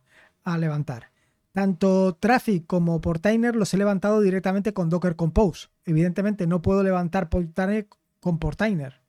a 0.53 0.57
levantar. 0.57 1.11
Tanto 1.51 2.15
Traffic 2.15 2.65
como 2.67 3.01
Portainer 3.01 3.55
los 3.55 3.73
he 3.73 3.77
levantado 3.77 4.21
directamente 4.21 4.73
con 4.73 4.89
Docker 4.89 5.15
Compose. 5.15 5.69
Evidentemente 5.85 6.47
no 6.47 6.61
puedo 6.61 6.83
levantar 6.83 7.29
Portainer 7.29 7.87
con 8.19 8.39
Portainer. 8.39 9.01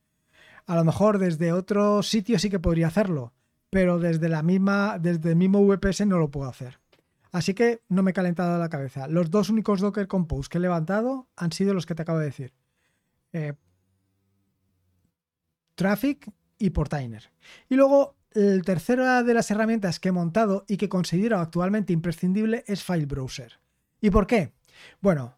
A 0.66 0.74
lo 0.74 0.84
mejor 0.84 1.18
desde 1.18 1.52
otro 1.52 2.02
sitio 2.02 2.38
sí 2.38 2.48
que 2.48 2.58
podría 2.58 2.86
hacerlo, 2.86 3.32
pero 3.70 3.98
desde 3.98 4.28
la 4.28 4.42
misma, 4.42 4.98
desde 4.98 5.30
el 5.30 5.36
mismo 5.36 5.64
VPS 5.66 6.06
no 6.06 6.18
lo 6.18 6.30
puedo 6.30 6.48
hacer. 6.48 6.80
Así 7.32 7.54
que 7.54 7.82
no 7.88 8.02
me 8.02 8.10
he 8.10 8.14
calentado 8.14 8.58
la 8.58 8.68
cabeza. 8.68 9.06
Los 9.06 9.30
dos 9.30 9.50
únicos 9.50 9.80
Docker 9.80 10.08
Compose 10.08 10.48
que 10.48 10.58
he 10.58 10.60
levantado 10.60 11.28
han 11.36 11.52
sido 11.52 11.74
los 11.74 11.86
que 11.86 11.94
te 11.94 12.02
acabo 12.02 12.18
de 12.18 12.24
decir. 12.24 12.52
Eh, 13.32 13.54
Traffic 15.76 16.30
y 16.58 16.70
Portainer. 16.70 17.30
Y 17.68 17.76
luego, 17.76 18.16
el 18.32 18.62
tercero 18.62 19.24
de 19.24 19.34
las 19.34 19.50
herramientas 19.50 19.98
que 19.98 20.10
he 20.10 20.12
montado 20.12 20.64
y 20.68 20.76
que 20.76 20.88
considero 20.88 21.38
actualmente 21.38 21.92
imprescindible 21.92 22.64
es 22.66 22.84
File 22.84 23.06
Browser. 23.06 23.58
¿Y 24.00 24.10
por 24.10 24.26
qué? 24.26 24.52
Bueno, 25.00 25.36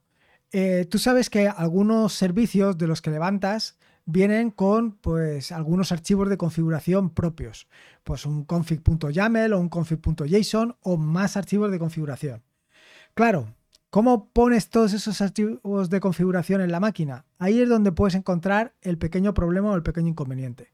eh, 0.52 0.87
tú 0.90 0.99
sabes 0.99 1.30
que 1.30 1.49
algunos 1.49 2.12
servicios 2.12 2.76
de 2.76 2.87
los 2.87 3.00
que 3.00 3.11
levantas 3.11 3.78
vienen 4.04 4.50
con 4.50 4.92
pues 4.92 5.52
algunos 5.52 5.92
archivos 5.92 6.28
de 6.28 6.37
configuración 6.37 7.11
propios, 7.11 7.68
pues 8.04 8.26
un 8.26 8.44
config.yaml 8.44 9.52
o 9.52 9.61
un 9.61 9.68
config.json 9.68 10.76
o 10.82 10.96
más 10.96 11.37
archivos 11.37 11.70
de 11.70 11.78
configuración. 11.78 12.42
Claro, 13.14 13.54
¿cómo 13.90 14.28
pones 14.30 14.68
todos 14.68 14.92
esos 14.92 15.20
archivos 15.20 15.88
de 15.88 16.00
configuración 16.00 16.61
en 16.61 16.72
la 16.72 16.80
máquina? 16.80 17.25
Ahí 17.38 17.61
es 17.61 17.68
donde 17.68 17.92
puedes 17.92 18.14
encontrar 18.14 18.75
el 18.82 18.99
pequeño 18.99 19.34
problema 19.34 19.70
o 19.70 19.76
el 19.76 19.82
pequeño 19.82 20.08
inconveniente. 20.08 20.72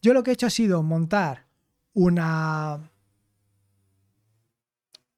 Yo 0.00 0.14
lo 0.14 0.22
que 0.22 0.30
he 0.30 0.34
hecho 0.34 0.46
ha 0.46 0.50
sido 0.50 0.82
montar 0.82 1.47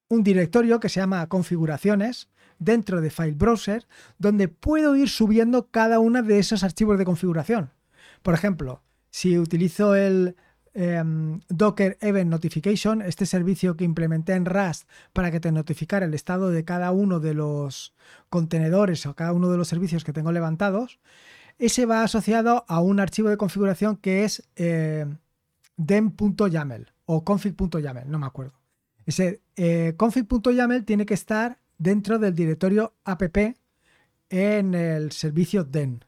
un 0.08 0.22
directorio 0.22 0.80
que 0.80 0.88
se 0.88 1.00
llama 1.00 1.28
configuraciones 1.28 2.28
dentro 2.58 3.00
de 3.00 3.10
File 3.10 3.32
Browser 3.32 3.86
donde 4.18 4.48
puedo 4.48 4.96
ir 4.96 5.08
subiendo 5.08 5.70
cada 5.70 5.98
uno 5.98 6.22
de 6.22 6.38
esos 6.38 6.62
archivos 6.62 6.98
de 6.98 7.04
configuración. 7.04 7.70
Por 8.22 8.34
ejemplo, 8.34 8.82
si 9.10 9.38
utilizo 9.38 9.94
el 9.94 10.36
em, 10.74 11.40
Docker 11.48 11.98
Event 12.00 12.30
Notification, 12.30 13.02
este 13.02 13.26
servicio 13.26 13.76
que 13.76 13.84
implementé 13.84 14.34
en 14.34 14.46
Rust 14.46 14.88
para 15.12 15.30
que 15.30 15.40
te 15.40 15.52
notificara 15.52 16.06
el 16.06 16.14
estado 16.14 16.50
de 16.50 16.64
cada 16.64 16.92
uno 16.92 17.18
de 17.18 17.34
los 17.34 17.94
contenedores 18.28 19.04
o 19.06 19.14
cada 19.14 19.32
uno 19.32 19.50
de 19.50 19.56
los 19.56 19.68
servicios 19.68 20.04
que 20.04 20.12
tengo 20.12 20.32
levantados, 20.32 21.00
ese 21.58 21.86
va 21.86 22.02
asociado 22.02 22.64
a 22.68 22.80
un 22.80 23.00
archivo 23.00 23.28
de 23.28 23.36
configuración 23.36 23.96
que 23.96 24.24
es 24.24 24.48
eh, 24.56 25.06
dem.yaml 25.80 26.92
o 27.06 27.24
config.yaml, 27.24 28.10
no 28.10 28.18
me 28.18 28.26
acuerdo. 28.26 28.60
Ese 29.06 29.42
eh, 29.56 29.94
config.yaml 29.96 30.84
tiene 30.84 31.06
que 31.06 31.14
estar 31.14 31.58
dentro 31.78 32.18
del 32.18 32.34
directorio 32.34 32.94
app 33.04 33.22
en 34.28 34.74
el 34.74 35.10
servicio 35.12 35.64
den. 35.64 36.04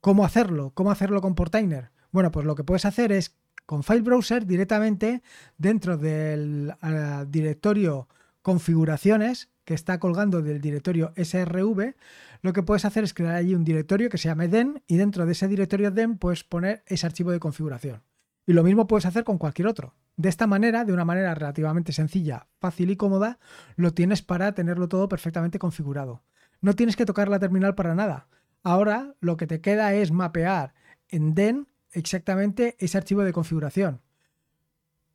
¿Cómo 0.00 0.24
hacerlo? 0.24 0.72
¿Cómo 0.74 0.90
hacerlo 0.90 1.20
con 1.20 1.34
Portainer? 1.34 1.90
Bueno, 2.10 2.30
pues 2.32 2.44
lo 2.44 2.54
que 2.54 2.64
puedes 2.64 2.84
hacer 2.84 3.12
es 3.12 3.36
con 3.64 3.84
File 3.84 4.02
Browser 4.02 4.44
directamente 4.44 5.22
dentro 5.56 5.96
del 5.96 6.74
uh, 6.82 7.24
directorio 7.24 8.08
configuraciones 8.42 9.50
que 9.64 9.74
está 9.74 10.00
colgando 10.00 10.42
del 10.42 10.60
directorio 10.60 11.12
srv, 11.16 11.94
lo 12.42 12.52
que 12.52 12.62
puedes 12.64 12.84
hacer 12.84 13.04
es 13.04 13.14
crear 13.14 13.36
allí 13.36 13.54
un 13.54 13.64
directorio 13.64 14.10
que 14.10 14.18
se 14.18 14.28
llame 14.28 14.48
den 14.48 14.82
y 14.88 14.96
dentro 14.96 15.24
de 15.24 15.32
ese 15.32 15.46
directorio 15.46 15.92
den 15.92 16.18
puedes 16.18 16.42
poner 16.42 16.82
ese 16.86 17.06
archivo 17.06 17.30
de 17.30 17.38
configuración. 17.38 18.02
Y 18.46 18.52
lo 18.52 18.62
mismo 18.62 18.86
puedes 18.86 19.06
hacer 19.06 19.24
con 19.24 19.38
cualquier 19.38 19.68
otro. 19.68 19.94
De 20.16 20.28
esta 20.28 20.46
manera, 20.46 20.84
de 20.84 20.92
una 20.92 21.04
manera 21.04 21.34
relativamente 21.34 21.92
sencilla, 21.92 22.48
fácil 22.58 22.90
y 22.90 22.96
cómoda, 22.96 23.38
lo 23.76 23.92
tienes 23.92 24.22
para 24.22 24.52
tenerlo 24.52 24.88
todo 24.88 25.08
perfectamente 25.08 25.58
configurado. 25.58 26.22
No 26.60 26.74
tienes 26.74 26.96
que 26.96 27.06
tocar 27.06 27.28
la 27.28 27.38
terminal 27.38 27.74
para 27.74 27.94
nada. 27.94 28.28
Ahora 28.62 29.14
lo 29.20 29.36
que 29.36 29.46
te 29.46 29.60
queda 29.60 29.94
es 29.94 30.12
mapear 30.12 30.74
en 31.08 31.34
den 31.34 31.68
exactamente 31.90 32.76
ese 32.78 32.98
archivo 32.98 33.22
de 33.22 33.32
configuración. 33.32 34.00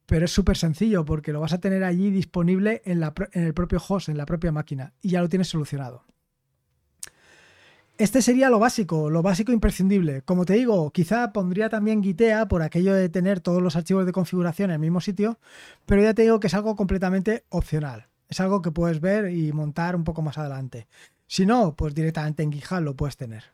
Pero 0.05 0.25
es 0.25 0.31
súper 0.31 0.57
sencillo 0.57 1.03
porque 1.05 1.33
lo 1.33 1.41
vas 1.41 1.53
a 1.53 1.59
tener 1.59 1.83
allí 1.83 2.11
disponible 2.11 2.81
en, 2.85 3.03
el 3.33 3.53
propio 3.53 3.81
host, 3.85 4.09
en 4.09 4.17
la 4.17 4.25
propia 4.25 4.51
máquina, 4.51 4.93
y 5.01 5.09
ya 5.09 5.21
lo 5.21 5.29
tienes 5.29 5.49
solucionado. 5.49 6.05
Este 7.97 8.21
sería 8.21 8.51
lo 8.51 8.59
básico, 8.59 9.09
lo 9.09 9.23
básico 9.23 9.51
imprescindible. 9.51 10.21
Como 10.21 10.45
te 10.45 10.53
digo, 10.53 10.91
quizá 10.91 11.33
pondría 11.33 11.67
también 11.69 12.03
Gitea 12.03 12.47
por 12.47 12.61
aquello 12.61 12.93
de 12.93 13.09
tener 13.09 13.39
todos 13.39 13.59
los 13.59 13.75
archivos 13.75 14.05
de 14.05 14.11
configuración 14.11 14.69
en 14.69 14.75
el 14.75 14.79
mismo 14.79 15.01
sitio, 15.01 15.39
pero 15.87 16.03
ya 16.03 16.13
te 16.13 16.21
digo 16.21 16.39
que 16.39 16.45
es 16.45 16.53
algo 16.53 16.75
completamente 16.75 17.45
opcional. 17.49 18.07
Es 18.29 18.39
algo 18.39 18.61
que 18.61 18.69
puedes 18.69 19.01
ver 19.01 19.31
y 19.31 19.51
montar 19.51 19.95
un 19.95 20.03
poco 20.03 20.21
más 20.21 20.37
adelante. 20.37 20.87
Si 21.25 21.47
no, 21.47 21.75
pues 21.75 21.95
directamente 21.95 22.43
en 22.43 22.51
GitHub 22.51 22.81
lo 22.81 22.95
puedes 22.95 23.17
tener. 23.17 23.45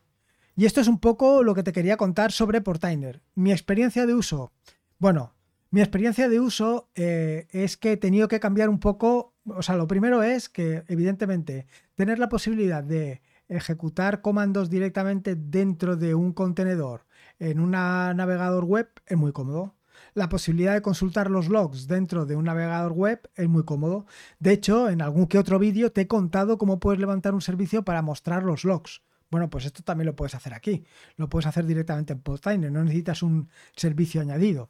Y 0.57 0.65
esto 0.65 0.81
es 0.81 0.89
un 0.89 0.99
poco 0.99 1.41
lo 1.41 1.55
que 1.55 1.63
te 1.63 1.71
quería 1.71 1.95
contar 1.95 2.33
sobre 2.33 2.59
Portainer. 2.59 3.21
Mi 3.35 3.53
experiencia 3.53 4.05
de 4.05 4.13
uso. 4.13 4.51
Bueno, 4.99 5.33
mi 5.71 5.79
experiencia 5.79 6.27
de 6.27 6.41
uso 6.41 6.89
eh, 6.95 7.47
es 7.51 7.77
que 7.77 7.93
he 7.93 7.97
tenido 7.97 8.27
que 8.27 8.41
cambiar 8.41 8.67
un 8.67 8.79
poco. 8.79 9.35
O 9.45 9.61
sea, 9.61 9.77
lo 9.77 9.87
primero 9.87 10.21
es 10.21 10.49
que, 10.49 10.83
evidentemente, 10.89 11.65
tener 11.95 12.19
la 12.19 12.27
posibilidad 12.27 12.83
de 12.83 13.21
ejecutar 13.49 14.21
comandos 14.21 14.69
directamente 14.69 15.35
dentro 15.35 15.95
de 15.95 16.15
un 16.15 16.33
contenedor 16.33 17.05
en 17.39 17.59
un 17.59 17.71
navegador 17.71 18.65
web 18.65 18.89
es 19.05 19.17
muy 19.17 19.31
cómodo. 19.31 19.75
La 20.13 20.29
posibilidad 20.29 20.73
de 20.73 20.81
consultar 20.81 21.29
los 21.29 21.49
logs 21.49 21.87
dentro 21.87 22.25
de 22.25 22.35
un 22.35 22.45
navegador 22.45 22.93
web 22.93 23.29
es 23.35 23.49
muy 23.49 23.63
cómodo. 23.63 24.05
De 24.39 24.51
hecho, 24.51 24.89
en 24.89 25.01
algún 25.01 25.27
que 25.27 25.37
otro 25.37 25.59
vídeo 25.59 25.91
te 25.91 26.01
he 26.01 26.07
contado 26.07 26.57
cómo 26.57 26.79
puedes 26.79 26.99
levantar 26.99 27.33
un 27.33 27.41
servicio 27.41 27.83
para 27.83 28.01
mostrar 28.01 28.43
los 28.43 28.63
logs. 28.63 29.01
Bueno, 29.29 29.49
pues 29.49 29.65
esto 29.65 29.83
también 29.83 30.05
lo 30.05 30.15
puedes 30.15 30.35
hacer 30.35 30.53
aquí. 30.53 30.85
Lo 31.15 31.29
puedes 31.29 31.47
hacer 31.47 31.65
directamente 31.65 32.13
en 32.13 32.21
Portainer, 32.21 32.71
no 32.71 32.83
necesitas 32.83 33.23
un 33.23 33.49
servicio 33.75 34.21
añadido. 34.21 34.69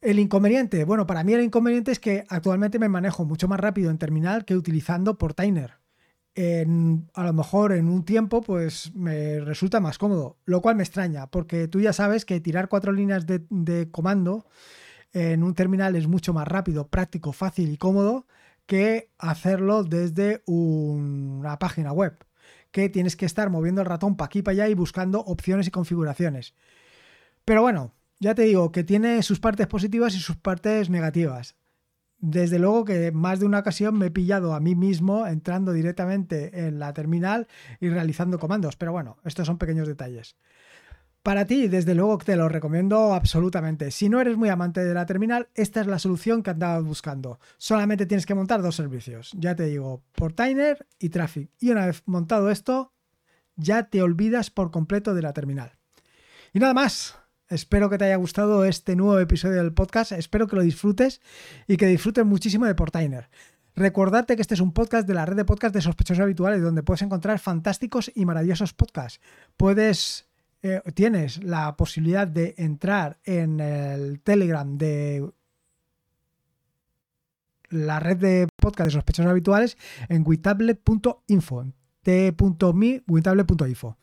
El 0.00 0.18
inconveniente, 0.18 0.84
bueno, 0.84 1.06
para 1.06 1.22
mí 1.24 1.34
el 1.34 1.42
inconveniente 1.42 1.92
es 1.92 2.00
que 2.00 2.24
actualmente 2.28 2.78
me 2.78 2.88
manejo 2.88 3.24
mucho 3.24 3.48
más 3.48 3.60
rápido 3.60 3.90
en 3.90 3.98
terminal 3.98 4.44
que 4.44 4.56
utilizando 4.56 5.18
Portainer. 5.18 5.79
En, 6.34 7.10
a 7.14 7.24
lo 7.24 7.32
mejor 7.32 7.72
en 7.72 7.88
un 7.88 8.04
tiempo 8.04 8.40
pues 8.40 8.94
me 8.94 9.40
resulta 9.40 9.80
más 9.80 9.98
cómodo, 9.98 10.38
lo 10.44 10.62
cual 10.62 10.76
me 10.76 10.84
extraña, 10.84 11.26
porque 11.26 11.66
tú 11.66 11.80
ya 11.80 11.92
sabes 11.92 12.24
que 12.24 12.40
tirar 12.40 12.68
cuatro 12.68 12.92
líneas 12.92 13.26
de, 13.26 13.88
comando 13.90 14.46
en 15.12 15.42
un 15.42 15.54
terminal 15.54 15.96
es 15.96 16.06
mucho 16.06 16.32
más 16.32 16.46
rápido, 16.46 16.88
práctico, 16.88 17.32
fácil 17.32 17.72
y 17.72 17.76
cómodo 17.76 18.26
que 18.66 19.10
hacerlo 19.18 19.82
desde 19.82 20.42
una 20.46 21.58
página 21.58 21.92
web 21.92 22.24
que 22.70 22.88
tienes 22.88 23.16
que 23.16 23.26
estar 23.26 23.50
moviendo 23.50 23.80
el 23.80 23.86
ratón 23.86 24.16
para 24.16 24.26
aquí 24.26 24.42
para 24.42 24.52
allá 24.52 24.68
y 24.68 24.74
buscando 24.74 25.20
opciones 25.20 25.66
y 25.66 25.70
configuraciones. 25.70 26.54
Pero 27.44 27.62
bueno, 27.62 27.94
ya 28.20 28.34
te 28.34 28.42
digo 28.42 28.70
que 28.70 28.84
tiene 28.84 29.22
sus 29.22 29.40
partes 29.40 29.66
positivas 29.66 30.14
y 30.14 30.20
sus 30.20 30.36
partes 30.36 30.90
negativas. 30.90 31.56
Desde 32.20 32.58
luego 32.58 32.84
que 32.84 33.12
más 33.12 33.40
de 33.40 33.46
una 33.46 33.60
ocasión 33.60 33.96
me 33.98 34.06
he 34.06 34.10
pillado 34.10 34.54
a 34.54 34.60
mí 34.60 34.74
mismo 34.74 35.26
entrando 35.26 35.72
directamente 35.72 36.66
en 36.66 36.78
la 36.78 36.92
terminal 36.92 37.48
y 37.80 37.88
realizando 37.88 38.38
comandos, 38.38 38.76
pero 38.76 38.92
bueno, 38.92 39.16
estos 39.24 39.46
son 39.46 39.56
pequeños 39.56 39.88
detalles. 39.88 40.36
Para 41.22 41.44
ti, 41.44 41.68
desde 41.68 41.94
luego 41.94 42.16
que 42.16 42.26
te 42.26 42.36
lo 42.36 42.48
recomiendo 42.48 43.12
absolutamente. 43.12 43.90
Si 43.90 44.08
no 44.08 44.20
eres 44.20 44.38
muy 44.38 44.48
amante 44.48 44.82
de 44.82 44.94
la 44.94 45.04
terminal, 45.04 45.48
esta 45.54 45.82
es 45.82 45.86
la 45.86 45.98
solución 45.98 46.42
que 46.42 46.50
andabas 46.50 46.82
buscando. 46.82 47.38
Solamente 47.58 48.06
tienes 48.06 48.24
que 48.24 48.34
montar 48.34 48.62
dos 48.62 48.76
servicios. 48.76 49.32
Ya 49.36 49.54
te 49.54 49.64
digo, 49.64 50.02
Portainer 50.14 50.86
y 50.98 51.10
Traffic. 51.10 51.50
Y 51.58 51.70
una 51.70 51.86
vez 51.86 52.02
montado 52.06 52.50
esto, 52.50 52.94
ya 53.56 53.84
te 53.84 54.00
olvidas 54.00 54.50
por 54.50 54.70
completo 54.70 55.14
de 55.14 55.20
la 55.22 55.34
terminal. 55.34 55.72
Y 56.54 56.58
nada 56.58 56.72
más. 56.72 57.19
Espero 57.50 57.90
que 57.90 57.98
te 57.98 58.04
haya 58.04 58.14
gustado 58.14 58.64
este 58.64 58.94
nuevo 58.94 59.18
episodio 59.18 59.56
del 59.56 59.74
podcast. 59.74 60.12
Espero 60.12 60.46
que 60.46 60.54
lo 60.54 60.62
disfrutes 60.62 61.20
y 61.66 61.76
que 61.76 61.86
disfrutes 61.86 62.24
muchísimo 62.24 62.64
de 62.64 62.76
Portainer. 62.76 63.28
Recordarte 63.74 64.36
que 64.36 64.42
este 64.42 64.54
es 64.54 64.60
un 64.60 64.72
podcast 64.72 65.06
de 65.08 65.14
la 65.14 65.26
red 65.26 65.36
de 65.36 65.44
podcast 65.44 65.74
de 65.74 65.80
sospechosos 65.80 66.22
habituales 66.22 66.62
donde 66.62 66.84
puedes 66.84 67.02
encontrar 67.02 67.40
fantásticos 67.40 68.12
y 68.14 68.24
maravillosos 68.24 68.72
podcasts. 68.72 69.20
Puedes 69.56 70.28
eh, 70.62 70.80
tienes 70.94 71.42
la 71.42 71.76
posibilidad 71.76 72.28
de 72.28 72.54
entrar 72.56 73.18
en 73.24 73.58
el 73.58 74.20
Telegram 74.20 74.78
de 74.78 75.28
la 77.68 77.98
red 77.98 78.16
de 78.16 78.46
podcast 78.56 78.86
de 78.86 78.92
sospechosos 78.92 79.30
habituales 79.30 79.76
en 80.08 80.22
witablet.info, 80.24 81.66
t.me, 82.02 83.02
witablet.info. 83.08 83.96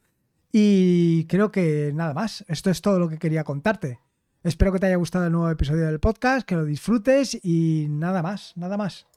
Y 0.51 1.25
creo 1.25 1.51
que 1.51 1.91
nada 1.93 2.13
más, 2.13 2.45
esto 2.47 2.69
es 2.69 2.81
todo 2.81 2.99
lo 2.99 3.10
que 3.10 3.17
quería 3.17 3.43
contarte. 3.43 3.99
Espero 4.43 4.71
que 4.71 4.79
te 4.79 4.86
haya 4.86 4.95
gustado 4.95 5.25
el 5.25 5.31
nuevo 5.31 5.49
episodio 5.49 5.86
del 5.86 5.99
podcast, 5.99 6.47
que 6.47 6.55
lo 6.55 6.63
disfrutes 6.63 7.38
y 7.43 7.88
nada 7.89 8.21
más, 8.21 8.53
nada 8.55 8.77
más. 8.77 9.07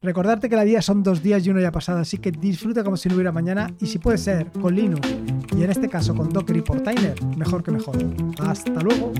Recordarte 0.00 0.48
que 0.48 0.56
la 0.56 0.64
vida 0.64 0.80
son 0.80 1.02
dos 1.02 1.22
días 1.22 1.44
y 1.44 1.50
uno 1.50 1.60
ya 1.60 1.72
pasado, 1.72 1.98
así 1.98 2.18
que 2.18 2.30
disfruta 2.30 2.84
como 2.84 2.96
si 2.96 3.08
no 3.08 3.16
hubiera 3.16 3.32
mañana 3.32 3.74
y 3.80 3.86
si 3.86 3.98
puede 3.98 4.18
ser 4.18 4.50
con 4.52 4.74
Linux 4.74 5.08
y 5.56 5.62
en 5.62 5.70
este 5.70 5.88
caso 5.88 6.14
con 6.14 6.28
Docker 6.28 6.56
y 6.56 6.62
Portainer, 6.62 7.20
mejor 7.36 7.64
que 7.64 7.72
mejor. 7.72 7.96
Hasta 8.38 8.80
luego. 8.80 9.12